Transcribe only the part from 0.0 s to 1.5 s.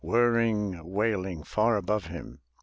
Whirring, wailing